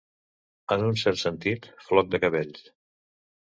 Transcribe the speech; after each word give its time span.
En 0.75 0.85
un 0.87 0.97
cert 1.01 1.21
sentit, 1.23 1.69
floc 1.89 2.11
de 2.17 2.21
cabells. 2.25 2.65